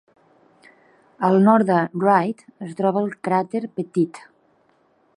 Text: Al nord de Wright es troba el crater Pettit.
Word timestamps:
Al 1.29 1.37
nord 1.49 1.69
de 1.71 1.77
Wright 2.05 2.43
es 2.69 2.75
troba 2.83 3.05
el 3.05 3.15
crater 3.29 3.65
Pettit. 3.77 4.25